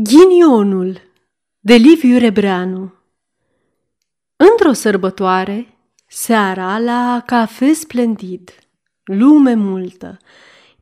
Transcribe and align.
Ghinionul 0.00 1.00
de 1.58 1.74
Liviu 1.74 2.18
Rebreanu 2.18 2.94
Într-o 4.36 4.72
sărbătoare, 4.72 5.78
seara 6.06 6.78
la 6.78 7.22
cafe 7.26 7.72
splendid, 7.72 8.50
lume 9.04 9.54
multă, 9.54 10.16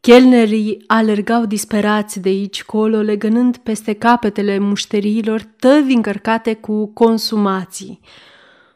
chelnerii 0.00 0.84
alergau 0.86 1.44
disperați 1.44 2.20
de 2.20 2.28
aici 2.28 2.64
colo, 2.64 3.00
legănând 3.00 3.56
peste 3.56 3.92
capetele 3.92 4.58
mușteriilor 4.58 5.42
tăvi 5.42 5.92
încărcate 5.92 6.54
cu 6.54 6.86
consumații, 6.86 8.00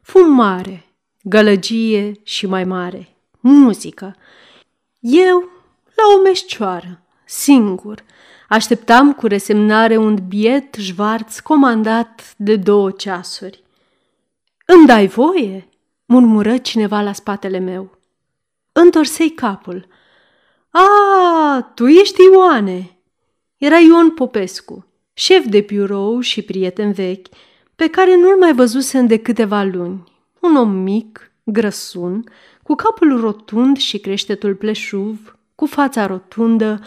fum 0.03 0.33
mare, 0.33 0.85
gălăgie 1.23 2.13
și 2.23 2.47
mai 2.47 2.65
mare, 2.65 3.17
muzică. 3.41 4.17
Eu 4.99 5.49
la 5.97 6.03
o 6.19 6.23
meșcioară, 6.23 7.03
singur, 7.25 8.05
Așteptam 8.53 9.13
cu 9.13 9.27
resemnare 9.27 9.97
un 9.97 10.19
biet 10.29 10.75
jvarț 10.75 11.39
comandat 11.39 12.35
de 12.37 12.57
două 12.57 12.91
ceasuri. 12.91 13.65
Îmi 14.67 14.87
dai 14.87 15.07
voie?" 15.07 15.69
murmură 16.07 16.57
cineva 16.57 17.01
la 17.01 17.13
spatele 17.13 17.59
meu. 17.59 17.99
Întorsei 18.73 19.31
capul. 19.31 19.87
A, 20.71 21.71
tu 21.75 21.87
ești 21.87 22.23
Ioane!" 22.33 22.99
Era 23.57 23.79
Ion 23.79 24.11
Popescu, 24.11 24.87
șef 25.13 25.47
de 25.47 25.61
birou 25.61 26.21
și 26.21 26.43
prieten 26.43 26.93
vechi, 26.93 27.27
pe 27.75 27.89
care 27.89 28.17
nu-l 28.17 28.39
mai 28.39 28.55
văzusem 28.55 29.07
de 29.07 29.19
câteva 29.19 29.63
luni. 29.63 30.05
Un 30.41 30.57
om 30.57 30.71
mic, 30.71 31.33
grăsun, 31.45 32.25
cu 32.63 32.75
capul 32.75 33.21
rotund 33.21 33.77
și 33.77 33.99
creștetul 33.99 34.55
pleșuv, 34.55 35.39
cu 35.55 35.67
fața 35.67 36.07
rotundă, 36.07 36.81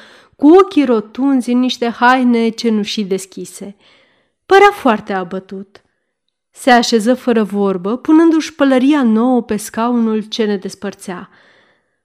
cu 0.44 0.50
ochii 0.50 0.86
rotunzi 0.86 1.52
în 1.52 1.60
niște 1.60 1.90
haine 1.90 2.50
cenușii 2.50 3.04
deschise. 3.04 3.76
Părea 4.46 4.72
foarte 4.72 5.14
abătut. 5.14 5.82
Se 6.52 6.72
așeză 6.72 7.14
fără 7.14 7.44
vorbă, 7.44 7.98
punându-și 7.98 8.54
pălăria 8.54 9.04
nouă 9.04 9.44
pe 9.44 9.56
scaunul 9.56 10.22
ce 10.22 10.46
ne 10.46 10.58
despărțea. 10.58 11.30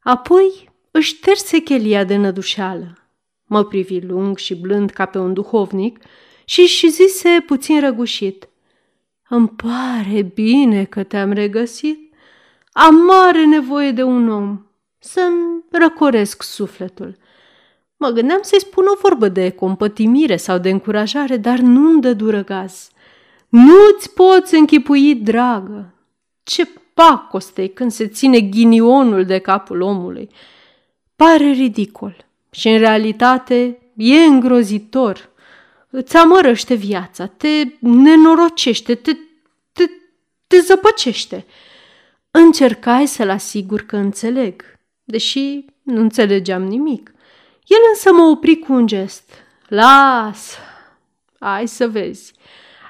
Apoi 0.03 0.71
își 0.91 1.15
șterse 1.15 1.59
chelia 1.59 2.05
de 2.05 2.17
nădușeală. 2.17 2.99
Mă 3.45 3.65
privi 3.65 4.01
lung 4.01 4.37
și 4.37 4.55
blând 4.55 4.91
ca 4.91 5.05
pe 5.05 5.19
un 5.19 5.33
duhovnic 5.33 5.99
și 6.45 6.67
și 6.67 6.89
zise 6.89 7.43
puțin 7.47 7.81
răgușit. 7.81 8.49
Îmi 9.29 9.49
pare 9.49 10.23
bine 10.23 10.85
că 10.85 11.03
te-am 11.03 11.33
regăsit. 11.33 12.15
Am 12.73 12.95
mare 12.95 13.45
nevoie 13.45 13.91
de 13.91 14.03
un 14.03 14.29
om 14.29 14.67
să-mi 14.99 15.65
răcoresc 15.71 16.43
sufletul. 16.43 17.17
Mă 18.01 18.09
gândeam 18.09 18.39
să-i 18.43 18.61
spun 18.61 18.85
o 18.87 18.99
vorbă 19.01 19.29
de 19.29 19.51
compătimire 19.51 20.37
sau 20.37 20.59
de 20.59 20.71
încurajare, 20.71 21.37
dar 21.37 21.59
nu-mi 21.59 22.01
dă 22.01 22.13
dură 22.13 22.45
gaz. 22.45 22.91
Nu-ți 23.49 24.13
poți 24.15 24.55
închipui, 24.55 25.15
dragă, 25.15 25.95
ce 26.43 26.69
pacoste 26.95 27.69
când 27.69 27.93
se 27.93 28.07
ține 28.07 28.41
ghinionul 28.41 29.25
de 29.25 29.39
capul 29.39 29.81
omului. 29.81 30.29
Pare 31.17 31.51
ridicol 31.51 32.27
și 32.51 32.69
în 32.69 32.79
realitate 32.79 33.79
e 33.97 34.17
îngrozitor. 34.17 35.31
Îți 35.91 36.17
amărăște 36.17 36.75
viața, 36.75 37.27
te 37.27 37.65
nenorocește, 37.79 38.95
te, 38.95 39.13
te, 39.73 39.85
te 40.47 40.61
zăpăcește. 40.61 41.47
Încercai 42.31 43.07
să-l 43.07 43.31
asigur 43.31 43.81
că 43.81 43.97
înțeleg, 43.97 44.63
deși 45.05 45.65
nu 45.83 46.01
înțelegeam 46.01 46.63
nimic. 46.63 47.13
El 47.69 47.79
însă 47.93 48.13
mă 48.13 48.23
opri 48.23 48.59
cu 48.59 48.73
un 48.73 48.87
gest. 48.87 49.31
Las, 49.67 50.59
ai 51.39 51.67
să 51.67 51.89
vezi. 51.89 52.33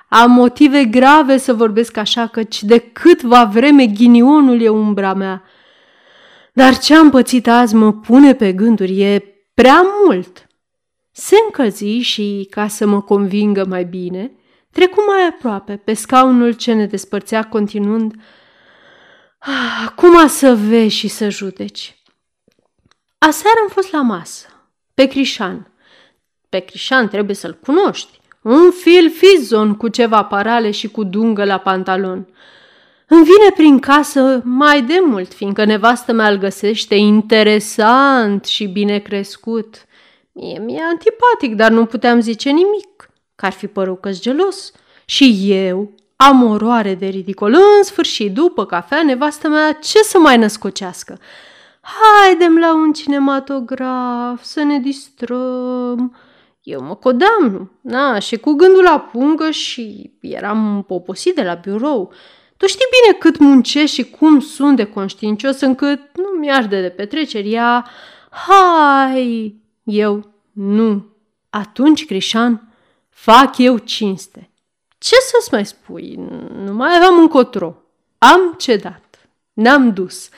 Am 0.08 0.30
motive 0.30 0.84
grave 0.84 1.36
să 1.36 1.54
vorbesc 1.54 1.96
așa, 1.96 2.26
căci 2.26 2.62
de 2.62 2.78
câtva 2.78 3.44
vreme 3.44 3.86
ghinionul 3.86 4.60
e 4.60 4.68
umbra 4.68 5.14
mea. 5.14 5.42
Dar 6.52 6.78
ce 6.78 6.94
am 6.94 7.10
pățit 7.10 7.48
azi 7.48 7.74
mă 7.74 7.92
pune 7.92 8.34
pe 8.34 8.52
gânduri, 8.52 9.00
e 9.00 9.34
prea 9.54 9.82
mult. 10.04 10.46
Se 11.10 11.36
încălzi 11.44 11.98
și, 11.98 12.46
ca 12.50 12.68
să 12.68 12.86
mă 12.86 13.02
convingă 13.02 13.64
mai 13.64 13.84
bine, 13.84 14.32
trecu 14.72 15.04
mai 15.06 15.26
aproape 15.26 15.76
pe 15.76 15.94
scaunul 15.94 16.52
ce 16.52 16.72
ne 16.72 16.86
despărțea 16.86 17.48
continuând 17.48 18.14
ah, 19.38 19.86
Acum 19.86 20.28
să 20.28 20.54
vezi 20.54 20.94
și 20.94 21.08
să 21.08 21.28
judeci. 21.28 22.02
Aseară 23.18 23.56
am 23.62 23.68
fost 23.68 23.92
la 23.92 24.02
masă 24.02 24.47
pe 24.98 25.06
Crișan. 25.06 25.70
Pe 26.48 26.58
Crișan 26.58 27.08
trebuie 27.08 27.36
să-l 27.36 27.58
cunoști. 27.64 28.20
Un 28.42 28.70
fil 28.70 29.10
fizon 29.10 29.74
cu 29.74 29.88
ceva 29.88 30.24
parale 30.24 30.70
și 30.70 30.88
cu 30.88 31.04
dungă 31.04 31.44
la 31.44 31.58
pantalon. 31.58 32.28
Îmi 33.08 33.24
vine 33.24 33.50
prin 33.54 33.78
casă 33.78 34.40
mai 34.44 34.82
de 34.82 34.98
mult, 35.04 35.32
fiindcă 35.34 35.64
nevastă 35.64 36.12
mea 36.12 36.28
îl 36.28 36.36
găsește 36.36 36.94
interesant 36.94 38.44
și 38.44 38.66
bine 38.66 38.98
crescut. 38.98 39.84
Mie 40.32 40.58
mi-e 40.58 40.82
antipatic, 40.90 41.54
dar 41.54 41.70
nu 41.70 41.86
puteam 41.86 42.20
zice 42.20 42.48
nimic, 42.48 43.10
că 43.34 43.46
ar 43.46 43.52
fi 43.52 43.66
părut 43.66 44.00
că 44.00 44.10
gelos. 44.10 44.72
Și 45.04 45.38
eu 45.46 45.94
am 46.16 46.50
oroare 46.50 46.94
de 46.94 47.06
ridicol. 47.06 47.54
În 47.54 47.82
sfârșit, 47.82 48.32
după 48.32 48.66
cafea, 48.66 49.02
nevastă 49.02 49.48
mea 49.48 49.72
ce 49.72 49.98
să 49.98 50.18
mai 50.18 50.36
născocească? 50.36 51.18
Haidem 51.88 52.58
la 52.58 52.74
un 52.74 52.92
cinematograf, 52.92 54.42
să 54.42 54.62
ne 54.62 54.78
distrăm. 54.78 56.16
Eu 56.62 56.82
mă 56.82 56.94
codam, 56.94 57.72
na, 57.80 58.18
și 58.18 58.36
cu 58.36 58.52
gândul 58.52 58.82
la 58.82 59.00
pungă 59.00 59.50
și 59.50 60.12
eram 60.20 60.84
poposit 60.86 61.34
de 61.34 61.42
la 61.42 61.54
birou. 61.54 62.12
Tu 62.56 62.66
știi 62.66 62.86
bine 63.02 63.18
cât 63.18 63.38
muncesc 63.38 63.92
și 63.92 64.10
cum 64.10 64.40
sunt 64.40 64.76
de 64.76 64.84
conștiincios 64.84 65.60
încât 65.60 66.00
nu 66.16 66.38
mi-arde 66.38 66.80
de 66.80 66.88
petreceri. 66.88 67.52
Ea, 67.52 67.86
hai, 68.30 69.54
eu, 69.82 70.30
nu. 70.52 71.06
Atunci, 71.50 72.06
Crișan, 72.06 72.74
fac 73.08 73.58
eu 73.58 73.78
cinste. 73.78 74.50
Ce 74.98 75.14
să-ți 75.14 75.48
mai 75.52 75.66
spui? 75.66 76.14
Nu 76.64 76.72
mai 76.72 76.96
aveam 76.96 77.18
încotro. 77.18 77.76
Am 78.18 78.54
cedat. 78.58 79.28
N-am 79.52 79.92
dus. 79.92 80.28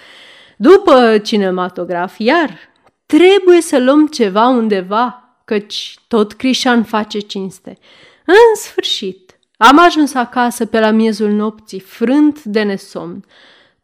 După 0.62 1.18
cinematograf, 1.18 2.18
iar 2.18 2.58
trebuie 3.06 3.60
să 3.60 3.78
luăm 3.78 4.06
ceva 4.06 4.48
undeva, 4.48 5.34
căci 5.44 5.98
tot 6.08 6.32
Crișan 6.32 6.84
face 6.84 7.18
cinste. 7.18 7.78
În 8.24 8.54
sfârșit, 8.56 9.38
am 9.56 9.78
ajuns 9.78 10.14
acasă 10.14 10.66
pe 10.66 10.80
la 10.80 10.90
miezul 10.90 11.30
nopții, 11.30 11.80
frânt 11.80 12.44
de 12.44 12.62
nesomn. 12.62 13.24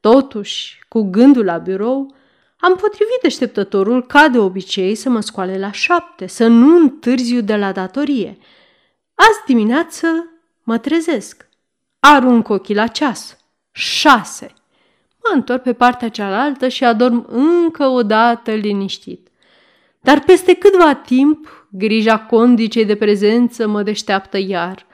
Totuși, 0.00 0.78
cu 0.88 1.02
gândul 1.02 1.44
la 1.44 1.56
birou, 1.56 2.14
am 2.56 2.74
potrivit 2.74 3.18
deșteptătorul 3.22 4.06
ca 4.06 4.28
de 4.28 4.38
obicei 4.38 4.94
să 4.94 5.08
mă 5.08 5.20
scoale 5.20 5.58
la 5.58 5.70
șapte, 5.70 6.26
să 6.26 6.46
nu 6.46 6.76
întârziu 6.76 7.40
de 7.40 7.56
la 7.56 7.72
datorie. 7.72 8.38
Azi 9.14 9.44
dimineață 9.46 10.06
mă 10.62 10.78
trezesc. 10.78 11.48
Arunc 12.00 12.48
ochii 12.48 12.74
la 12.74 12.86
ceas. 12.86 13.36
Șase 13.72 14.54
mă 15.28 15.34
întorc 15.34 15.62
pe 15.62 15.72
partea 15.72 16.08
cealaltă 16.08 16.68
și 16.68 16.84
adorm 16.84 17.26
încă 17.28 17.86
o 17.86 18.02
dată 18.02 18.50
liniștit. 18.50 19.28
Dar 20.00 20.20
peste 20.20 20.54
câtva 20.54 20.94
timp, 20.94 21.68
grija 21.70 22.18
condicei 22.18 22.84
de 22.84 22.94
prezență 22.94 23.66
mă 23.66 23.82
deșteaptă 23.82 24.38
iar. 24.38 24.86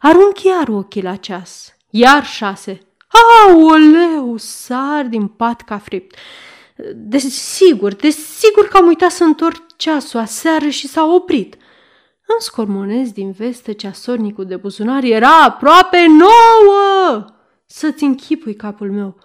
Arunc 0.00 0.42
iar 0.42 0.68
ochii 0.68 1.02
la 1.02 1.16
ceas, 1.16 1.76
iar 1.90 2.24
șase. 2.24 2.80
Aoleu, 3.46 4.36
sar 4.36 5.04
din 5.04 5.26
pat 5.26 5.60
ca 5.60 5.78
fript. 5.78 6.16
Desigur, 6.94 7.94
desigur 7.94 8.68
că 8.68 8.76
am 8.76 8.86
uitat 8.86 9.10
să 9.10 9.24
întorc 9.24 9.76
ceasul 9.76 10.20
aseară 10.20 10.68
și 10.68 10.88
s-a 10.88 11.04
oprit. 11.04 11.54
Îmi 12.26 12.40
scormonez 12.40 13.10
din 13.10 13.30
veste 13.30 13.72
ceasornicul 13.72 14.44
de 14.44 14.56
buzunar, 14.56 15.02
era 15.02 15.42
aproape 15.42 16.06
nouă! 16.06 17.24
Să-ți 17.66 18.04
închipui 18.04 18.54
capul 18.54 18.90
meu. 18.92 19.16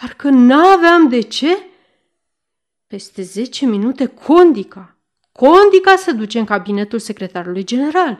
Parcă 0.00 0.28
n-aveam 0.28 1.08
de 1.08 1.20
ce. 1.20 1.66
Peste 2.86 3.22
zece 3.22 3.66
minute, 3.66 4.06
Condica. 4.06 4.96
Condica 5.32 5.96
se 5.96 6.12
duce 6.12 6.38
în 6.38 6.44
cabinetul 6.44 6.98
secretarului 6.98 7.64
general 7.64 8.18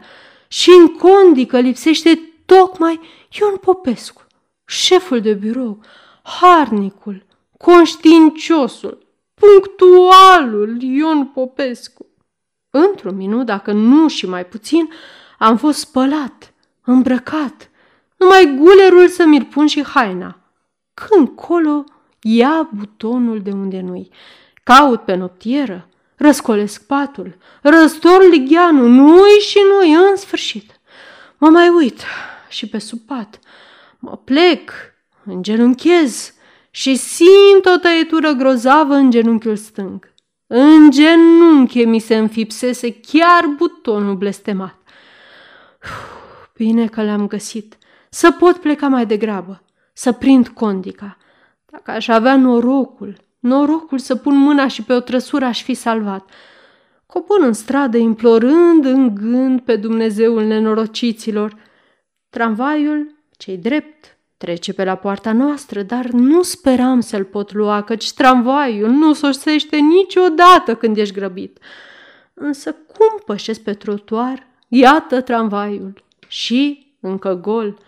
și 0.49 0.71
în 0.71 0.87
Condica 0.97 1.59
lipsește 1.59 2.33
tocmai 2.47 3.01
Ion 3.41 3.57
Popescu, 3.57 4.23
șeful 4.67 5.21
de 5.21 5.33
birou, 5.33 5.81
harnicul, 6.23 7.27
conștiinciosul, 7.59 9.07
punctualul 9.35 10.83
Ion 10.83 11.27
Popescu. 11.27 12.07
Într-un 12.71 13.17
minut, 13.17 13.47
dacă 13.47 13.73
nu 13.73 14.09
și 14.09 14.27
mai 14.27 14.47
puțin, 14.47 14.91
am 15.39 15.57
fost 15.57 15.79
spălat, 15.79 16.55
îmbrăcat, 16.85 17.71
numai 18.17 18.57
gulerul 18.59 19.09
să 19.09 19.25
mi-l 19.25 19.45
pun 19.45 19.67
și 19.67 19.85
haina. 19.85 20.41
Când 21.05 21.29
colo 21.29 21.85
ia 22.21 22.69
butonul 22.75 23.43
de 23.43 23.51
unde 23.51 23.81
nu-i. 23.81 24.11
Caut 24.63 25.01
pe 25.01 25.15
noptieră, 25.15 25.89
răscolesc 26.17 26.87
patul, 26.87 27.37
răstor 27.63 28.23
ligheanul, 28.31 28.89
nu-i 28.89 29.41
și 29.41 29.59
nu-i, 29.69 29.95
în 30.11 30.17
sfârșit. 30.17 30.81
Mă 31.39 31.49
mai 31.49 31.69
uit 31.69 32.03
și 32.49 32.69
pe 32.69 32.79
sub 32.79 32.99
pat. 32.99 33.39
Mă 33.99 34.21
plec, 34.25 34.71
îngenunchez 35.25 36.35
și 36.71 36.97
simt 36.97 37.65
o 37.75 37.79
tăietură 37.79 38.33
grozavă 38.33 38.95
în 38.95 39.11
genunchiul 39.11 39.57
stâng. 39.57 40.15
În 40.47 40.91
genunchi 40.91 41.85
mi 41.85 41.99
se 41.99 42.17
înfipsese 42.17 43.01
chiar 43.01 43.47
butonul 43.57 44.15
blestemat. 44.15 44.79
Bine 46.57 46.87
că 46.87 47.03
l-am 47.03 47.27
găsit. 47.27 47.79
Să 48.09 48.31
pot 48.31 48.57
pleca 48.57 48.89
mai 48.89 49.07
degrabă, 49.07 49.63
să 49.97 50.13
prind 50.13 50.49
condica. 50.49 51.17
Dacă 51.71 51.91
aș 51.91 52.09
avea 52.09 52.37
norocul, 52.37 53.17
norocul 53.39 53.99
să 53.99 54.17
pun 54.17 54.37
mâna 54.37 54.69
și 54.69 54.83
pe 54.83 54.93
o 54.93 55.01
trăsură 55.01 55.45
aș 55.45 55.63
fi 55.63 55.75
salvat. 55.75 56.31
Copor 57.07 57.41
în 57.41 57.53
stradă, 57.53 57.97
implorând 57.97 58.85
în 58.85 59.15
gând 59.15 59.61
pe 59.61 59.77
Dumnezeul 59.77 60.45
nenorociților. 60.45 61.57
Tramvaiul, 62.31 63.15
cei 63.37 63.57
drept, 63.57 64.19
trece 64.37 64.73
pe 64.73 64.85
la 64.85 64.95
poarta 64.95 65.33
noastră, 65.33 65.83
dar 65.83 66.07
nu 66.07 66.43
speram 66.43 67.01
să-l 67.01 67.25
pot 67.25 67.53
lua, 67.53 67.83
căci 67.83 68.13
tramvaiul 68.13 68.91
nu 68.91 69.13
sosește 69.13 69.77
niciodată 69.77 70.75
când 70.75 70.97
ești 70.97 71.15
grăbit. 71.15 71.59
Însă 72.35 72.73
cum 72.73 73.23
pășesc 73.27 73.61
pe 73.61 73.75
trotuar? 73.75 74.47
Iată 74.69 75.21
tramvaiul 75.21 76.05
și 76.29 76.93
încă 77.01 77.35
gol. 77.35 77.79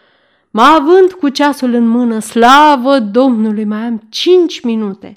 Mă 0.51 0.63
având 0.63 1.13
cu 1.13 1.29
ceasul 1.29 1.73
în 1.73 1.87
mână, 1.87 2.19
slavă 2.19 2.99
Domnului, 2.99 3.65
mai 3.65 3.81
am 3.81 4.07
cinci 4.09 4.61
minute. 4.61 5.17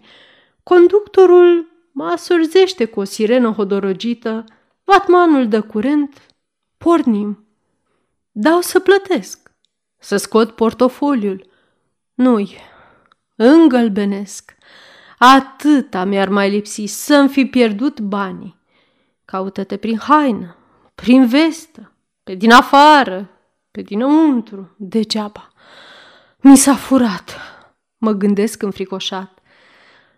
Conductorul 0.63 1.67
mă 1.91 2.03
asurzește 2.03 2.85
cu 2.85 2.99
o 2.99 3.03
sirenă 3.03 3.51
hodorogită, 3.51 4.43
vatmanul 4.83 5.47
de 5.47 5.59
curent, 5.59 6.25
pornim. 6.77 7.45
Dau 8.31 8.61
să 8.61 8.79
plătesc, 8.79 9.51
să 9.97 10.17
scot 10.17 10.51
portofoliul. 10.51 11.49
Nu-i, 12.13 12.57
îngălbenesc. 13.35 14.55
Atâta 15.17 16.03
mi-ar 16.03 16.29
mai 16.29 16.49
lipsi 16.49 16.85
să-mi 16.85 17.29
fi 17.29 17.45
pierdut 17.45 17.99
banii. 17.99 18.59
Caută-te 19.25 19.77
prin 19.77 19.97
haină, 19.97 20.55
prin 20.95 21.27
vestă, 21.27 21.91
pe 22.23 22.35
din 22.35 22.51
afară, 22.51 23.29
pe 23.71 23.81
dinăuntru, 23.81 24.75
degeaba. 24.77 25.53
Mi 26.39 26.57
s-a 26.57 26.75
furat, 26.75 27.37
mă 27.97 28.11
gândesc 28.11 28.61
înfricoșat. 28.61 29.39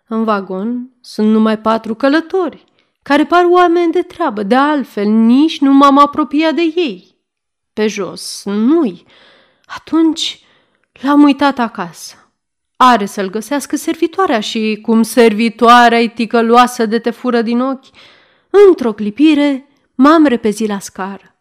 În 0.08 0.24
vagon 0.24 0.90
sunt 1.00 1.30
numai 1.30 1.58
patru 1.58 1.94
călători, 1.94 2.64
care 3.02 3.24
par 3.24 3.44
oameni 3.44 3.92
de 3.92 4.02
treabă, 4.02 4.42
de 4.42 4.54
altfel 4.54 5.06
nici 5.06 5.60
nu 5.60 5.72
m-am 5.72 5.98
apropiat 5.98 6.54
de 6.54 6.62
ei. 6.62 7.16
Pe 7.72 7.86
jos, 7.86 8.42
nu-i. 8.44 9.04
Atunci 9.66 10.44
l-am 10.92 11.22
uitat 11.22 11.58
acasă. 11.58 12.14
Are 12.76 13.06
să-l 13.06 13.30
găsească 13.30 13.76
servitoarea 13.76 14.40
și, 14.40 14.78
cum 14.82 15.02
servitoarea 15.02 16.00
e 16.00 16.08
ticăloasă 16.08 16.86
de 16.86 16.98
te 16.98 17.10
fură 17.10 17.42
din 17.42 17.60
ochi, 17.60 17.86
într-o 18.68 18.92
clipire 18.92 19.68
m-am 19.94 20.26
repezit 20.26 20.68
la 20.68 20.78
scară. 20.78 21.33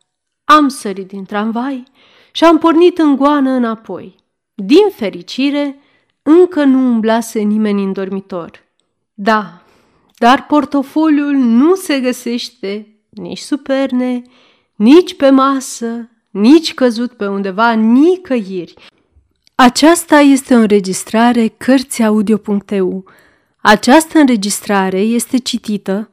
Am 0.45 0.67
sărit 0.67 1.07
din 1.07 1.23
tramvai 1.23 1.83
și 2.31 2.43
am 2.43 2.57
pornit 2.57 2.97
în 2.97 3.15
goană 3.15 3.49
înapoi. 3.49 4.15
Din 4.53 4.89
fericire, 4.95 5.79
încă 6.21 6.63
nu 6.63 6.77
umblase 6.79 7.39
nimeni 7.39 7.83
în 7.83 7.93
dormitor. 7.93 8.63
Da, 9.13 9.61
dar 10.17 10.45
portofoliul 10.45 11.33
nu 11.33 11.75
se 11.75 11.99
găsește 11.99 12.87
nici 13.09 13.39
superne, 13.39 14.21
nici 14.75 15.15
pe 15.15 15.29
masă, 15.29 16.09
nici 16.29 16.73
căzut 16.73 17.11
pe 17.11 17.27
undeva, 17.27 17.71
nicăieri. 17.71 18.73
Aceasta 19.55 20.19
este 20.19 20.55
o 20.55 20.57
înregistrare 20.57 21.47
Cărțiaudio.eu. 21.47 23.05
Această 23.61 24.19
înregistrare 24.19 24.99
este 24.99 25.37
citită 25.37 26.12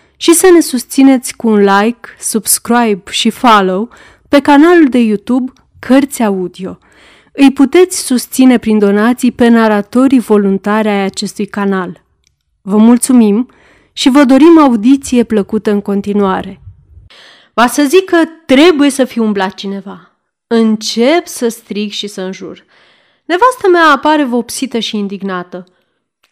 și 0.21 0.33
să 0.33 0.49
ne 0.53 0.59
susțineți 0.59 1.35
cu 1.35 1.47
un 1.47 1.59
like, 1.59 2.09
subscribe 2.19 3.11
și 3.11 3.29
follow 3.29 3.89
pe 4.29 4.39
canalul 4.39 4.89
de 4.89 4.97
YouTube 4.97 5.51
Cărți 5.79 6.23
Audio. 6.23 6.77
Îi 7.31 7.51
puteți 7.51 8.05
susține 8.05 8.57
prin 8.57 8.79
donații 8.79 9.31
pe 9.31 9.47
naratorii 9.47 10.19
voluntari 10.19 10.87
ai 10.87 11.03
acestui 11.03 11.45
canal. 11.45 12.03
Vă 12.61 12.77
mulțumim 12.77 13.49
și 13.93 14.09
vă 14.09 14.23
dorim 14.23 14.57
audiție 14.59 15.23
plăcută 15.23 15.71
în 15.71 15.81
continuare. 15.81 16.61
Va 17.53 17.67
să 17.67 17.83
zic 17.83 18.05
că 18.05 18.17
trebuie 18.45 18.89
să 18.89 19.05
fi 19.05 19.19
umblat 19.19 19.53
cineva. 19.53 20.11
Încep 20.47 21.27
să 21.27 21.47
strig 21.47 21.91
și 21.91 22.07
să 22.07 22.21
înjur. 22.21 22.65
Nevastă 23.25 23.69
mea 23.71 23.85
apare 23.95 24.23
vopsită 24.23 24.79
și 24.79 24.97
indignată. 24.97 25.63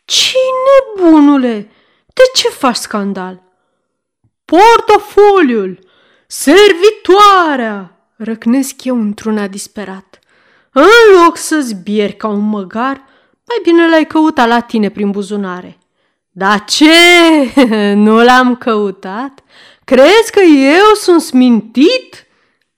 Cine, 0.06 1.10
bunule? 1.10 1.72
De 2.06 2.22
ce 2.34 2.48
faci 2.48 2.76
scandal? 2.76 3.48
Portofoliul! 4.50 5.80
Servitoarea! 6.28 7.94
Răcnesc 8.16 8.84
eu 8.84 9.00
într-una 9.00 9.48
disperat. 9.48 10.20
În 10.72 11.22
loc 11.24 11.38
să 11.38 11.60
zbieri 11.60 12.16
ca 12.16 12.28
un 12.28 12.50
măgar, 12.50 12.96
mai 13.48 13.60
bine 13.64 13.90
l-ai 13.90 14.06
căutat 14.06 14.48
la 14.48 14.60
tine 14.60 14.90
prin 14.90 15.12
buzunare. 15.12 15.78
Da 16.32 16.58
ce? 16.58 16.86
Nu 18.06 18.24
l-am 18.24 18.56
căutat? 18.56 19.44
Crezi 19.84 20.32
că 20.32 20.42
eu 20.42 20.94
sunt 20.94 21.22
smintit? 21.22 22.28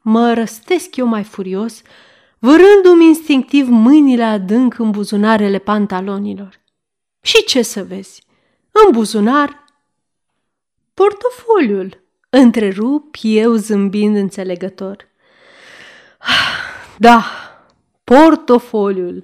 Mă 0.01 0.33
răstesc 0.33 0.95
eu 0.95 1.06
mai 1.06 1.23
furios, 1.23 1.81
vârându-mi 2.39 3.06
instinctiv 3.06 3.68
mâinile 3.69 4.23
adânc 4.23 4.80
în 4.80 4.92
buzunarele 4.92 5.57
pantalonilor. 5.57 6.59
Și 7.21 7.44
ce 7.44 7.61
să 7.61 7.83
vezi? 7.83 8.23
În 8.71 8.92
buzunar, 8.92 9.61
portofoliul, 10.94 12.04
întrerup 12.30 13.16
eu 13.21 13.56
zâmbind 13.56 14.16
înțelegător. 14.16 15.07
Da, 16.98 17.24
portofoliul, 18.04 19.24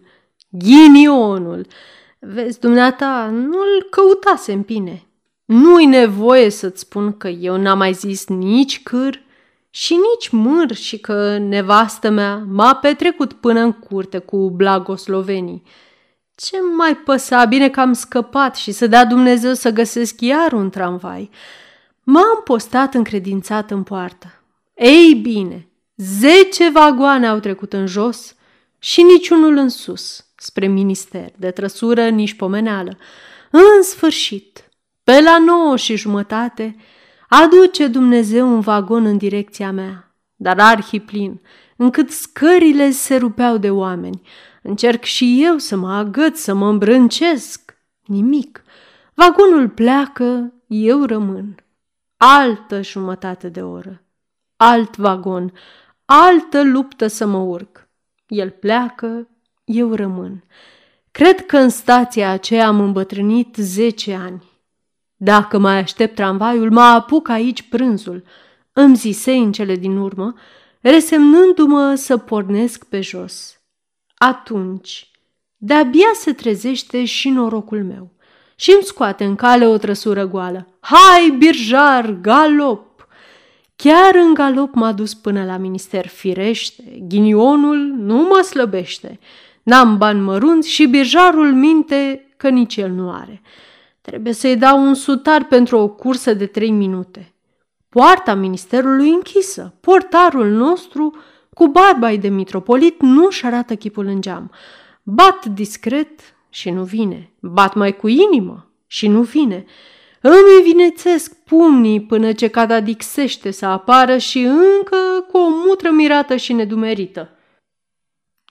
ghinionul. 0.50 1.66
Vezi, 2.20 2.60
dumneata, 2.60 3.30
nu-l 3.30 3.88
căutasem 3.90 4.62
bine. 4.62 5.08
Nu-i 5.46 5.86
nevoie 5.86 6.50
să-ți 6.50 6.80
spun 6.80 7.18
că 7.18 7.28
eu 7.28 7.58
n-am 7.58 7.78
mai 7.78 7.94
zis 7.94 8.28
nici 8.28 8.84
câr 8.84 9.22
și 9.70 9.94
nici 9.94 10.30
mâr 10.30 10.74
și 10.74 11.00
că 11.00 11.38
nevastă 11.38 12.10
mea 12.10 12.46
m-a 12.48 12.76
petrecut 12.76 13.34
până 13.34 13.60
în 13.60 13.72
curte 13.72 14.18
cu 14.18 14.50
blagoslovenii. 14.50 15.64
Ce 16.40 16.58
mai 16.76 16.96
păsa 16.96 17.46
bine 17.46 17.70
că 17.70 17.80
am 17.80 17.94
scăpat 17.94 18.56
și 18.56 18.72
să 18.72 18.88
dea 18.88 19.06
Dumnezeu 19.06 19.54
să 19.54 19.70
găsesc 19.70 20.22
iar 20.22 20.52
un 20.52 20.70
tramvai. 20.70 21.30
M-am 22.04 22.42
postat 22.44 22.94
încredințat 22.94 23.72
în 23.72 23.84
poartă. 23.84 24.42
Ei 24.74 25.14
bine, 25.14 25.68
zece 25.96 26.70
vagoane 26.70 27.28
au 27.28 27.40
trecut 27.40 27.74
în 27.74 27.86
jos 27.86 28.36
și 28.80 29.02
niciunul 29.02 29.58
în 29.58 29.70
sus, 29.70 30.26
spre 30.36 30.68
minister, 30.68 31.32
de 31.38 31.52
trăsură 31.52 32.10
nici 32.10 32.34
pomeneală. 32.34 32.98
În 33.52 33.84
sfârșit, 33.84 34.70
pe 35.04 35.22
la 35.22 35.38
nouă 35.38 35.78
și 35.78 35.96
jumătate, 35.96 36.76
aduce 37.30 37.88
Dumnezeu 37.88 38.48
un 38.48 38.60
vagon 38.60 39.06
în 39.06 39.18
direcția 39.18 39.72
mea, 39.72 40.16
dar 40.36 40.60
arhiplin, 40.60 41.42
încât 41.76 42.12
scările 42.12 42.92
se 42.92 43.16
rupeau 43.16 43.58
de 43.58 43.70
oameni. 43.70 44.22
Încerc 44.68 45.04
și 45.04 45.44
eu 45.44 45.58
să 45.58 45.76
mă 45.76 45.94
agăț, 45.94 46.40
să 46.40 46.54
mă 46.54 46.68
îmbrâncesc. 46.68 47.78
Nimic. 48.06 48.64
Vagonul 49.14 49.70
pleacă, 49.70 50.54
eu 50.68 51.04
rămân. 51.04 51.56
Altă 52.18 52.82
jumătate 52.82 53.50
de 53.50 53.62
oră. 53.62 54.04
Alt 54.56 54.96
vagon. 54.98 55.54
Altă 56.06 56.64
luptă 56.64 57.08
să 57.08 57.26
mă 57.26 57.38
urc. 57.38 57.90
El 58.28 58.50
pleacă, 58.50 59.28
eu 59.66 59.94
rămân. 59.94 60.44
Cred 61.12 61.46
că 61.46 61.58
în 61.58 61.70
stația 61.70 62.30
aceea 62.30 62.68
am 62.68 62.80
îmbătrânit 62.80 63.56
zece 63.56 64.14
ani. 64.14 64.44
Dacă 65.16 65.58
mai 65.58 65.78
aștept 65.78 66.16
tramvaiul, 66.16 66.72
mă 66.72 66.82
apuc 66.82 67.30
aici 67.30 67.70
prânzul. 67.70 68.24
Îmi 68.74 68.96
zisei 68.96 69.40
în 69.44 69.52
cele 69.52 69.76
din 69.76 69.98
urmă, 69.98 70.34
resemnându-mă 70.82 71.96
să 71.96 72.18
pornesc 72.18 72.86
pe 72.86 73.02
jos. 73.02 73.57
Atunci, 74.18 75.12
de-abia 75.58 76.12
se 76.14 76.34
trezește 76.34 77.06
și 77.06 77.30
norocul 77.30 77.84
meu 77.84 78.12
și 78.56 78.72
îmi 78.72 78.84
scoate 78.84 79.24
în 79.24 79.36
cale 79.36 79.68
o 79.68 79.78
trăsură 79.78 80.28
goală. 80.28 80.68
Hai, 80.80 81.36
birjar, 81.38 82.12
galop! 82.22 83.08
Chiar 83.76 84.16
în 84.16 84.34
galop 84.34 84.74
m-a 84.74 84.92
dus 84.92 85.14
până 85.14 85.46
la 85.46 85.58
minister. 85.58 86.08
Firește, 86.08 86.84
ghinionul 87.08 87.78
nu 87.78 88.16
mă 88.16 88.42
slăbește. 88.42 89.20
N-am 89.64 89.98
bani 89.98 90.20
mărunți 90.20 90.70
și 90.70 90.86
birjarul 90.86 91.54
minte 91.54 92.28
că 92.38 92.50
nici 92.50 92.76
el 92.76 92.92
nu 92.92 93.12
are. 93.12 93.42
Trebuie 94.02 94.34
să-i 94.34 94.58
dau 94.58 94.88
un 94.88 94.94
sutar 94.94 95.44
pentru 95.44 95.78
o 95.78 95.88
cursă 95.88 96.34
de 96.34 96.46
trei 96.46 96.72
minute. 96.72 97.34
Poarta 97.90 98.34
ministerului 98.34 99.10
închisă. 99.10 99.74
Portarul 99.80 100.48
nostru, 100.48 101.16
cu 101.58 101.68
barba 101.68 102.16
de 102.16 102.28
mitropolit, 102.28 103.02
nu-și 103.02 103.46
arată 103.46 103.76
chipul 103.76 104.06
în 104.06 104.22
geam. 104.22 104.52
Bat 105.04 105.46
discret 105.46 106.20
și 106.50 106.70
nu 106.70 106.84
vine. 106.84 107.34
Bat 107.40 107.74
mai 107.74 107.96
cu 107.96 108.08
inimă 108.08 108.72
și 108.88 109.08
nu 109.08 109.22
vine. 109.22 109.66
Îmi 110.22 110.62
vinețesc 110.64 111.34
pumnii 111.44 112.02
până 112.02 112.34
ce 112.34 112.48
cadadixește 112.48 113.52
să 113.52 113.66
apară 113.66 114.18
și 114.18 114.40
încă 114.40 115.26
cu 115.32 115.38
o 115.38 115.50
mutră 115.50 115.92
mirată 115.92 116.36
și 116.36 116.54
nedumerită. 116.54 117.30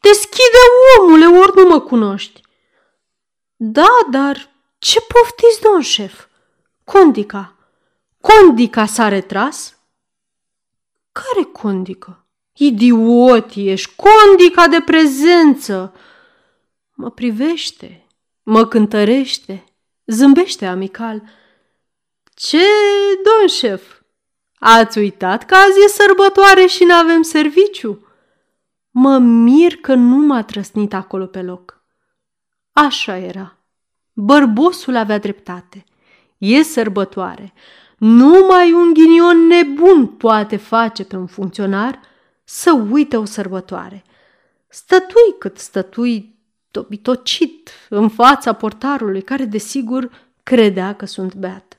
Deschide, 0.00 0.62
omule, 1.00 1.26
ori 1.26 1.52
nu 1.56 1.68
mă 1.68 1.80
cunoști. 1.80 2.40
Da, 3.56 3.96
dar 4.10 4.50
ce 4.78 5.00
poftiți, 5.00 5.60
domn 5.60 5.80
șef? 5.80 6.26
Condica. 6.84 7.56
Condica 8.20 8.86
s-a 8.86 9.08
retras? 9.08 9.78
Care 11.12 11.42
condică? 11.52 12.25
Idiot 12.56 13.50
ești, 13.54 13.94
condica 13.96 14.68
de 14.68 14.80
prezență! 14.84 15.94
Mă 16.94 17.10
privește, 17.10 18.06
mă 18.42 18.66
cântărește, 18.66 19.64
zâmbește 20.06 20.66
amical. 20.66 21.22
Ce, 22.34 22.64
domn 23.24 23.48
șef, 23.48 23.82
ați 24.58 24.98
uitat 24.98 25.44
că 25.44 25.54
azi 25.54 25.84
e 25.84 25.88
sărbătoare 25.88 26.66
și 26.66 26.84
n-avem 26.84 27.22
serviciu? 27.22 28.06
Mă 28.90 29.18
mir 29.18 29.76
că 29.76 29.94
nu 29.94 30.16
m-a 30.16 30.42
trăsnit 30.42 30.94
acolo 30.94 31.26
pe 31.26 31.42
loc. 31.42 31.82
Așa 32.72 33.16
era. 33.16 33.58
Bărbosul 34.12 34.96
avea 34.96 35.18
dreptate. 35.18 35.84
E 36.38 36.62
sărbătoare. 36.62 37.52
Numai 37.98 38.72
un 38.72 38.92
ghinion 38.92 39.46
nebun 39.46 40.06
poate 40.06 40.56
face 40.56 41.04
pe 41.04 41.16
un 41.16 41.26
funcționar 41.26 42.00
să 42.48 42.72
uite 42.90 43.16
o 43.16 43.24
sărbătoare. 43.24 44.04
Stătui 44.68 45.34
cât 45.38 45.58
stătui 45.58 46.34
dobitocit 46.70 47.70
în 47.88 48.08
fața 48.08 48.52
portarului, 48.52 49.22
care 49.22 49.44
desigur 49.44 50.10
credea 50.42 50.94
că 50.94 51.06
sunt 51.06 51.34
beat. 51.34 51.78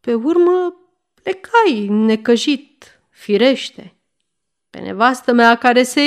Pe 0.00 0.14
urmă 0.14 0.74
plecai 1.22 1.86
necăjit, 1.88 3.00
firește. 3.10 3.94
Pe 4.70 4.78
nevastă 4.78 5.32
mea 5.32 5.54
care 5.54 5.82
se 5.82 6.02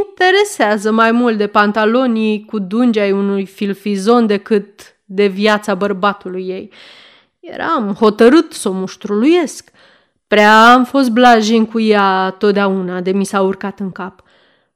interesează 0.00 0.90
mai 0.90 1.12
mult 1.12 1.36
de 1.36 1.46
pantalonii 1.46 2.44
cu 2.44 2.58
dungi 2.58 2.98
ai 2.98 3.12
unui 3.12 3.46
filfizon 3.46 4.26
decât 4.26 4.96
de 5.04 5.26
viața 5.26 5.74
bărbatului 5.74 6.48
ei– 6.48 6.72
Eram 7.42 7.94
hotărât 7.94 8.52
să 8.52 8.68
o 8.68 8.72
muștruluiesc. 8.72 9.70
Prea 10.32 10.72
am 10.72 10.84
fost 10.84 11.10
blajin 11.10 11.66
cu 11.66 11.80
ea 11.80 12.30
totdeauna 12.30 13.00
de 13.00 13.10
mi 13.10 13.24
s-a 13.24 13.40
urcat 13.40 13.80
în 13.80 13.90
cap. 13.90 14.22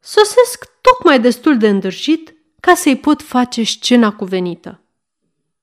Sosesc 0.01 0.65
tocmai 0.81 1.21
destul 1.21 1.57
de 1.57 1.69
îndrăjit 1.69 2.35
ca 2.61 2.75
să-i 2.75 2.97
pot 2.97 3.23
face 3.23 3.65
scena 3.65 4.13
cuvenită. 4.13 4.81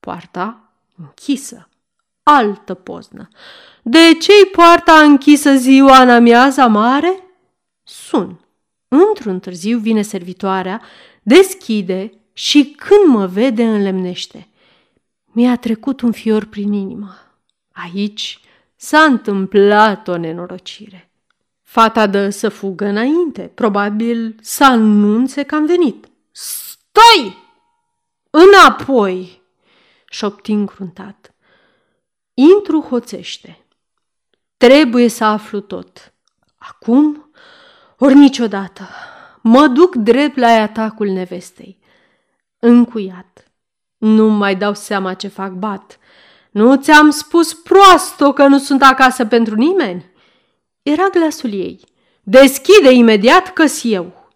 Poarta 0.00 0.72
închisă. 0.96 1.68
Altă 2.22 2.74
poznă. 2.74 3.28
De 3.82 4.14
ce-i 4.20 4.46
poarta 4.52 4.92
închisă 4.92 5.54
ziua 5.54 6.02
în 6.02 6.10
amiaza 6.10 6.66
mare? 6.66 7.22
Sun. 7.82 8.40
Într-un 8.88 9.40
târziu 9.40 9.78
vine 9.78 10.02
servitoarea, 10.02 10.82
deschide 11.22 12.12
și 12.32 12.64
când 12.76 13.14
mă 13.14 13.26
vede 13.26 13.64
înlemnește– 13.64 14.48
mi-a 15.32 15.56
trecut 15.56 16.00
un 16.00 16.12
fior 16.12 16.44
prin 16.44 16.72
inimă. 16.72 17.14
Aici 17.72 18.38
s-a 18.84 19.02
întâmplat 19.02 20.08
o 20.08 20.16
nenorocire. 20.16 21.10
Fata 21.62 22.06
dă 22.06 22.30
să 22.30 22.48
fugă 22.48 22.84
înainte, 22.84 23.42
probabil 23.54 24.36
să 24.40 24.64
anunțe 24.64 25.42
că 25.42 25.54
am 25.54 25.66
venit. 25.66 26.08
Stai! 26.30 27.38
Înapoi! 28.30 29.42
șopti 30.08 30.52
încruntat. 30.52 31.34
Intru 32.34 32.80
hoțește. 32.80 33.66
Trebuie 34.56 35.08
să 35.08 35.24
aflu 35.24 35.60
tot. 35.60 36.14
Acum, 36.56 37.30
ori 37.98 38.14
niciodată. 38.14 38.88
Mă 39.40 39.66
duc 39.66 39.94
drept 39.94 40.36
la 40.36 40.48
atacul 40.48 41.08
nevestei. 41.08 41.78
Încuiat. 42.58 43.52
Nu 43.96 44.28
mai 44.28 44.56
dau 44.56 44.74
seama 44.74 45.14
ce 45.14 45.28
fac 45.28 45.52
bat. 45.52 45.98
Nu 46.54 46.76
ți-am 46.76 47.10
spus 47.10 47.54
proasto 47.54 48.32
că 48.32 48.46
nu 48.46 48.58
sunt 48.58 48.82
acasă 48.82 49.24
pentru 49.24 49.54
nimeni? 49.54 50.10
Era 50.82 51.08
glasul 51.08 51.52
ei. 51.52 51.80
Deschide 52.22 52.90
imediat 52.92 53.52
că 53.52 53.64
eu. 53.82 54.30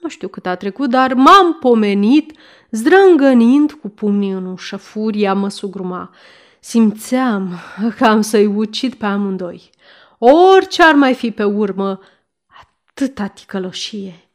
Nu 0.00 0.08
știu 0.08 0.28
cât 0.28 0.46
a 0.46 0.54
trecut, 0.54 0.90
dar 0.90 1.14
m-am 1.14 1.54
pomenit, 1.60 2.38
zdrângănind 2.70 3.72
cu 3.72 3.88
pumnii 3.88 4.30
în 4.30 4.46
ușă. 4.46 4.76
Furia 4.76 5.34
mă 5.34 5.48
sugruma. 5.48 6.14
Simțeam 6.60 7.58
că 7.96 8.04
am 8.04 8.20
să-i 8.20 8.46
ucid 8.46 8.94
pe 8.94 9.06
amândoi. 9.06 9.70
Orice 10.18 10.82
ar 10.82 10.94
mai 10.94 11.14
fi 11.14 11.30
pe 11.30 11.44
urmă, 11.44 12.00
atâta 12.46 13.26
ticăloșie, 13.26 14.28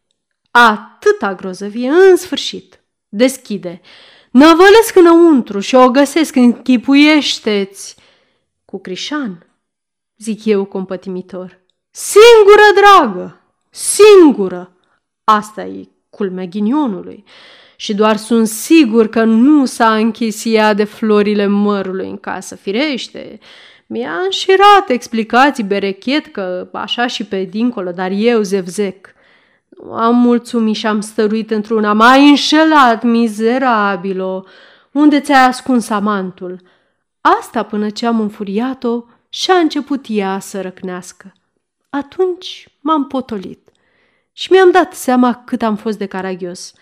atâta 0.52 1.36
grozăvie, 1.36 1.90
în 1.90 2.16
sfârșit. 2.16 2.80
Deschide. 3.10 3.82
Năvălesc 4.36 4.96
înăuntru 4.96 5.60
și 5.60 5.76
o 5.76 5.90
găsesc, 5.90 6.36
închipuiește-ți. 6.36 7.96
Cu 8.66 8.80
Crișan, 8.80 9.46
zic 10.18 10.46
eu 10.46 10.66
compătimitor. 10.66 11.60
Singură, 11.92 12.62
dragă, 12.76 13.42
singură. 13.70 14.72
Asta 15.24 15.64
e 15.64 15.88
culmea 16.10 16.46
ghinionului. 16.46 17.24
Și 17.76 17.94
doar 17.94 18.18
sunt 18.18 18.48
sigur 18.48 19.08
că 19.08 19.24
nu 19.24 19.66
s-a 19.66 19.96
închis 19.96 20.46
ea 20.46 20.74
de 20.74 20.84
florile 20.84 21.48
mărului 21.48 22.10
în 22.10 22.18
casă, 22.18 22.56
firește. 22.56 23.40
Mi-a 23.88 24.14
înșirat 24.24 24.90
explicații 24.90 25.64
berechet 25.64 26.26
că 26.26 26.70
așa 26.74 27.08
și 27.08 27.24
pe 27.24 27.44
dincolo, 27.44 27.92
dar 27.92 28.12
eu 28.12 28.42
zevzec. 28.42 29.15
Am 29.92 30.16
mulțumit 30.16 30.76
și 30.76 30.88
am 30.88 31.02
stăruit 31.02 31.52
într-una. 31.52 31.94
M-ai 31.94 32.30
înșelat, 32.30 33.04
mizerabilo! 33.04 34.46
Unde 34.92 35.20
ți-ai 35.20 35.48
ascuns 35.48 35.90
amantul? 35.90 36.62
Asta 37.22 37.64
până 37.64 37.90
ce 37.90 38.06
am 38.06 38.20
înfuriat-o 38.20 39.04
și 39.30 39.52
a 39.52 39.58
început 39.58 40.06
ea 40.10 40.40
să 40.40 40.62
răcnească. 40.62 41.34
Atunci 41.90 42.68
m-am 42.82 43.08
potolit 43.08 43.70
și 44.32 44.52
mi-am 44.52 44.72
dat 44.72 44.94
seama 44.94 45.44
cât 45.46 45.62
am 45.62 45.76
fost 45.76 45.98
de 45.98 46.06
caragios. 46.06 46.74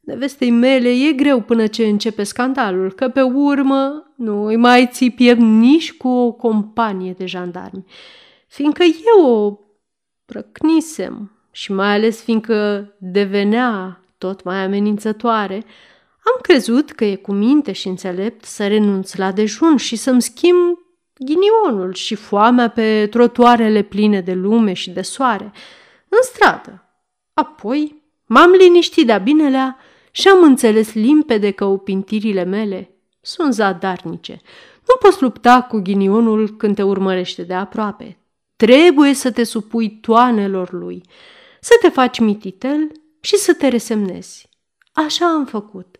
Nevestei 0.00 0.50
mele 0.50 0.88
e 0.88 1.12
greu 1.12 1.40
până 1.40 1.66
ce 1.66 1.86
începe 1.86 2.22
scandalul, 2.22 2.92
că 2.92 3.08
pe 3.08 3.22
urmă 3.22 4.12
nu 4.16 4.44
îi 4.44 4.56
mai 4.56 4.88
ții 4.92 5.10
piept 5.10 5.40
nici 5.40 5.92
cu 5.92 6.08
o 6.08 6.32
companie 6.32 7.12
de 7.12 7.26
jandarmi, 7.26 7.84
fiindcă 8.46 8.82
eu 8.82 9.26
o 9.26 9.58
răcnisem 10.26 11.33
și 11.56 11.72
mai 11.72 11.94
ales 11.94 12.22
fiindcă 12.22 12.88
devenea 12.98 14.00
tot 14.18 14.42
mai 14.42 14.64
amenințătoare, 14.64 15.54
am 16.24 16.38
crezut 16.42 16.90
că 16.90 17.04
e 17.04 17.14
cu 17.14 17.32
minte 17.32 17.72
și 17.72 17.88
înțelept 17.88 18.44
să 18.44 18.66
renunț 18.66 19.14
la 19.14 19.32
dejun 19.32 19.76
și 19.76 19.96
să-mi 19.96 20.22
schimb 20.22 20.78
ghinionul 21.18 21.92
și 21.92 22.14
foamea 22.14 22.68
pe 22.68 23.06
trotuarele 23.10 23.82
pline 23.82 24.20
de 24.20 24.32
lume 24.32 24.72
și 24.72 24.90
de 24.90 25.02
soare, 25.02 25.52
în 26.08 26.18
stradă. 26.22 26.84
Apoi 27.34 28.02
m-am 28.26 28.50
liniștit 28.50 29.06
de-a 29.06 29.18
binelea 29.18 29.76
și 30.10 30.28
am 30.28 30.42
înțeles 30.42 30.94
limpede 30.94 31.50
că 31.50 31.64
opintirile 31.64 32.44
mele 32.44 32.90
sunt 33.20 33.52
zadarnice. 33.52 34.40
Nu 34.88 34.96
poți 35.00 35.22
lupta 35.22 35.62
cu 35.62 35.78
ghinionul 35.78 36.56
când 36.56 36.74
te 36.74 36.82
urmărește 36.82 37.42
de 37.42 37.54
aproape. 37.54 38.18
Trebuie 38.56 39.14
să 39.14 39.30
te 39.30 39.44
supui 39.44 39.98
toanelor 40.00 40.72
lui 40.72 41.02
să 41.64 41.76
te 41.80 41.88
faci 41.88 42.18
mititel 42.18 42.92
și 43.20 43.36
să 43.36 43.54
te 43.54 43.68
resemnezi. 43.68 44.48
Așa 44.92 45.26
am 45.26 45.44
făcut. 45.44 45.96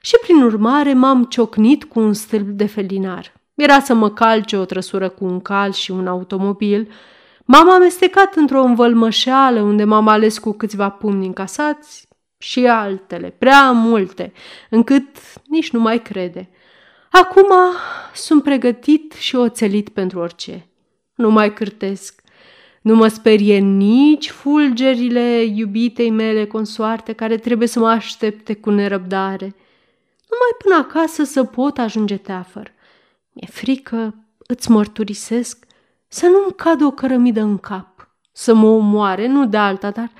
Și 0.00 0.16
prin 0.20 0.42
urmare 0.42 0.92
m-am 0.92 1.24
ciocnit 1.24 1.84
cu 1.84 2.00
un 2.00 2.12
stâlp 2.12 2.46
de 2.46 2.66
felinar. 2.66 3.32
Era 3.54 3.80
să 3.80 3.94
mă 3.94 4.10
calce 4.10 4.56
o 4.56 4.64
trăsură 4.64 5.08
cu 5.08 5.24
un 5.24 5.40
cal 5.40 5.72
și 5.72 5.90
un 5.90 6.06
automobil. 6.06 6.92
M-am 7.44 7.70
amestecat 7.70 8.34
într-o 8.34 8.62
învălmășeală 8.62 9.60
unde 9.60 9.84
m-am 9.84 10.08
ales 10.08 10.38
cu 10.38 10.52
câțiva 10.52 10.90
pumni 10.90 11.26
încasați 11.26 12.08
și 12.38 12.66
altele, 12.66 13.34
prea 13.38 13.70
multe, 13.70 14.32
încât 14.70 15.06
nici 15.46 15.70
nu 15.70 15.80
mai 15.80 16.02
crede. 16.02 16.50
Acum 17.10 17.52
sunt 18.14 18.42
pregătit 18.42 19.12
și 19.12 19.36
oțelit 19.36 19.88
pentru 19.88 20.18
orice. 20.18 20.68
Nu 21.14 21.30
mai 21.30 21.52
cârtesc. 21.52 22.22
Nu 22.88 22.94
mă 22.94 23.08
sperie 23.08 23.58
nici 23.58 24.30
fulgerile 24.30 25.42
iubitei 25.44 26.10
mele 26.10 26.46
consoarte 26.46 27.12
care 27.12 27.36
trebuie 27.36 27.68
să 27.68 27.78
mă 27.78 27.88
aștepte 27.88 28.54
cu 28.54 28.70
nerăbdare. 28.70 29.54
Numai 30.30 30.54
până 30.58 30.74
acasă 30.74 31.24
să 31.24 31.44
pot 31.44 31.78
ajunge 31.78 32.16
teafăr. 32.16 32.72
Mi-e 33.32 33.48
frică, 33.50 34.14
îți 34.38 34.70
mărturisesc, 34.70 35.66
să 36.06 36.26
nu-mi 36.26 36.54
cadă 36.56 36.84
o 36.84 36.90
cărămidă 36.90 37.40
în 37.40 37.58
cap, 37.58 38.10
să 38.32 38.54
mă 38.54 38.66
omoare, 38.66 39.26
nu 39.26 39.46
de 39.46 39.56
alta, 39.56 39.90
dar 39.90 40.10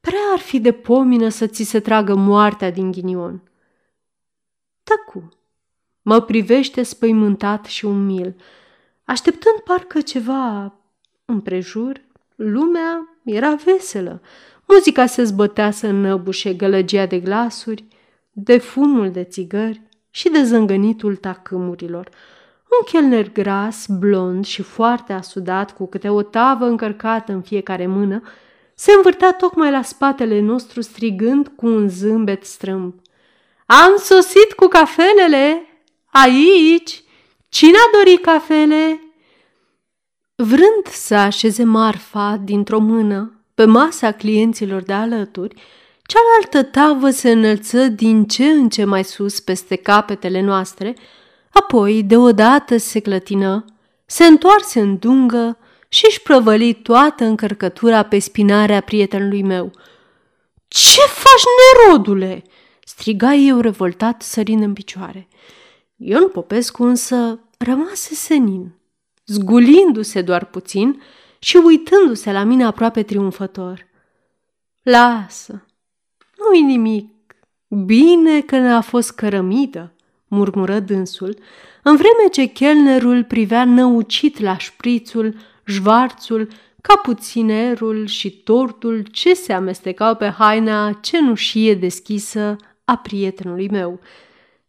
prea 0.00 0.32
ar 0.32 0.38
fi 0.38 0.60
de 0.60 0.72
pomină 0.72 1.28
să 1.28 1.46
ți 1.46 1.62
se 1.62 1.80
tragă 1.80 2.14
moartea 2.14 2.70
din 2.70 2.90
ghinion. 2.90 3.42
Tăcu. 4.82 5.28
Mă 6.02 6.20
privește 6.20 6.82
spăimântat 6.82 7.64
și 7.64 7.84
umil, 7.84 8.36
așteptând 9.04 9.58
parcă 9.64 10.00
ceva 10.00 10.74
împrejur. 11.24 12.03
Lumea 12.34 13.18
era 13.24 13.54
veselă. 13.54 14.20
Muzica 14.66 15.06
se 15.06 15.22
zbătea 15.22 15.70
să 15.70 15.90
năbușe 15.90 16.54
gălăgia 16.54 17.06
de 17.06 17.18
glasuri, 17.18 17.84
de 18.30 18.58
fumul 18.58 19.10
de 19.10 19.24
țigări 19.24 19.82
și 20.10 20.28
de 20.28 20.42
zângănitul 20.42 21.16
tacâmurilor– 21.16 22.08
un 22.80 22.86
chelner 22.86 23.32
gras, 23.32 23.86
blond 23.86 24.44
și 24.44 24.62
foarte 24.62 25.12
asudat, 25.12 25.76
cu 25.76 25.86
câte 25.86 26.08
o 26.08 26.22
tavă 26.22 26.64
încărcată 26.64 27.32
în 27.32 27.42
fiecare 27.42 27.86
mână, 27.86 28.22
se 28.74 28.92
învârtea 28.92 29.32
tocmai 29.32 29.70
la 29.70 29.82
spatele 29.82 30.40
nostru 30.40 30.80
strigând 30.80 31.52
cu 31.56 31.66
un 31.66 31.88
zâmbet 31.88 32.44
strâmb. 32.44 32.94
Am 33.66 33.96
sosit 33.96 34.52
cu 34.56 34.66
cafelele! 34.66 35.66
Aici! 36.10 37.02
Cine 37.48 37.76
a 37.76 37.96
dorit 37.96 38.22
cafele? 38.22 39.00
Vrând 40.36 40.86
să 40.90 41.14
așeze 41.14 41.64
marfa 41.64 42.40
dintr-o 42.44 42.78
mână 42.78 43.44
pe 43.54 43.64
masa 43.64 44.12
clienților 44.12 44.82
de 44.82 44.92
alături, 44.92 45.62
cealaltă 46.02 46.70
tavă 46.70 47.10
se 47.10 47.30
înălță 47.30 47.88
din 47.88 48.24
ce 48.24 48.44
în 48.44 48.68
ce 48.68 48.84
mai 48.84 49.04
sus 49.04 49.40
peste 49.40 49.76
capetele 49.76 50.40
noastre, 50.40 50.94
Apoi, 51.50 52.02
deodată 52.02 52.76
se 52.76 53.00
clătină, 53.00 53.64
se 54.06 54.24
întoarse 54.24 54.80
în 54.80 54.96
dungă 54.98 55.58
și 55.88 56.04
își 56.08 56.22
prăvăli 56.22 56.74
toată 56.74 57.24
încărcătura 57.24 58.02
pe 58.02 58.18
spinarea 58.18 58.80
prietenului 58.80 59.42
meu. 59.42 59.70
Ce 60.68 61.00
faci, 61.00 61.42
nerodule?" 61.86 62.42
striga 62.84 63.34
eu 63.34 63.60
revoltat 63.60 64.22
sărind 64.22 64.62
în 64.62 64.72
picioare. 64.72 65.28
Ion 65.96 66.28
Popescu 66.28 66.82
însă 66.82 67.40
rămase 67.58 68.14
senin, 68.14 68.74
zgulindu-se 69.26 70.22
doar 70.22 70.44
puțin 70.44 71.02
și 71.38 71.56
uitându-se 71.56 72.32
la 72.32 72.42
mine 72.42 72.64
aproape 72.64 73.02
triumfător. 73.02 73.86
Lasă, 74.82 75.66
nu-i 76.36 76.62
nimic, 76.62 77.10
bine 77.68 78.40
că 78.40 78.58
ne-a 78.58 78.80
fost 78.80 79.12
cărămidă 79.12 79.92
murmură 80.28 80.80
dânsul, 80.80 81.38
în 81.82 81.96
vreme 81.96 82.28
ce 82.32 82.44
chelnerul 82.44 83.24
privea 83.24 83.64
năucit 83.64 84.40
la 84.40 84.56
șprițul, 84.56 85.36
jvarțul, 85.66 86.48
capuținerul 86.80 88.06
și 88.06 88.30
tortul 88.30 89.06
ce 89.10 89.34
se 89.34 89.52
amestecau 89.52 90.14
pe 90.14 90.28
haina 90.28 90.92
cenușie 90.92 91.74
deschisă 91.74 92.56
a 92.84 92.96
prietenului 92.96 93.68
meu. 93.68 94.00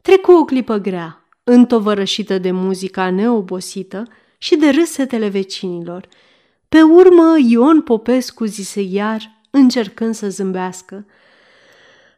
Trecu 0.02 0.32
o 0.32 0.46
clipă 0.46 0.78
grea, 0.78 1.26
întovărășită 1.44 2.38
de 2.38 2.52
muzica 2.52 3.10
neobosită 3.10 4.04
și 4.46 4.56
de 4.56 4.70
râsetele 4.70 5.28
vecinilor. 5.28 6.08
Pe 6.70 6.82
urmă, 6.82 7.36
Ion 7.38 7.82
Popescu 7.82 8.46
zise 8.46 8.82
iar, 8.82 9.42
încercând 9.50 10.16
să 10.16 10.30
zâmbească. 10.30 11.06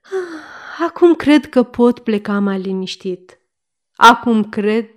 Ah, 0.04 0.86
acum 0.88 1.16
cred 1.16 1.50
că 1.50 1.64
pot 1.64 2.00
pleca 2.00 2.40
mai 2.40 2.60
liniștit. 2.60 3.40
Acum 3.96 4.44
cred 4.44 4.90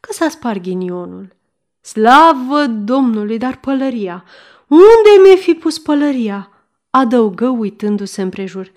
că 0.00 0.12
s-a 0.12 0.28
spart 0.28 0.62
ghinionul. 0.62 1.36
Slavă 1.80 2.66
Domnului, 2.66 3.38
dar 3.38 3.56
pălăria! 3.60 4.24
Unde 4.68 5.22
mi-e 5.22 5.36
fi 5.36 5.54
pus 5.54 5.78
pălăria? 5.78 6.50
Adăugă 6.90 7.48
uitându-se 7.48 8.22
împrejur. 8.22 8.72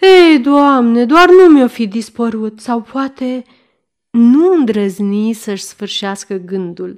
Ei, 0.00 0.38
Doamne, 0.38 1.04
doar 1.04 1.28
nu 1.28 1.44
mi-o 1.44 1.68
fi 1.68 1.86
dispărut, 1.86 2.60
sau 2.60 2.80
poate 2.80 3.44
nu 4.10 4.52
îndrăzni 4.52 5.32
să-și 5.32 5.62
sfârșească 5.62 6.34
gândul. 6.34 6.94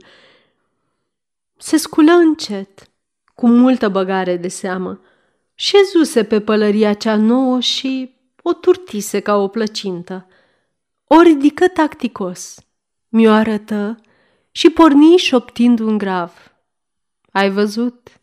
Se 1.62 1.76
sculă 1.76 2.12
încet, 2.12 2.90
cu 3.34 3.48
multă 3.48 3.88
băgare 3.88 4.36
de 4.36 4.48
seamă, 4.48 5.00
șezuse 5.54 6.24
pe 6.24 6.40
pălăria 6.40 6.94
cea 6.94 7.16
nouă 7.16 7.60
și 7.60 8.14
o 8.42 8.52
turtise 8.52 9.20
ca 9.20 9.36
o 9.36 9.48
plăcintă. 9.48 10.26
O 11.04 11.20
ridică 11.20 11.68
tacticos, 11.68 12.58
mi-o 13.08 13.30
arătă 13.32 14.00
și 14.50 14.70
porni 14.70 15.16
șoptind 15.16 15.78
un 15.78 15.98
grav. 15.98 16.52
Ai 17.32 17.50
văzut? 17.50 18.20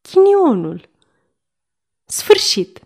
Chinionul. 0.00 0.88
Sfârșit. 2.04 2.81